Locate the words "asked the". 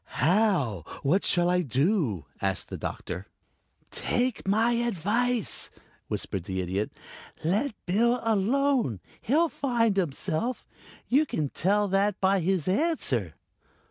2.41-2.77